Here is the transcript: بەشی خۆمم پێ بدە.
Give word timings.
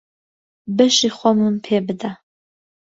بەشی 0.77 1.09
خۆمم 1.17 1.55
پێ 1.65 1.77
بدە. 1.87 2.11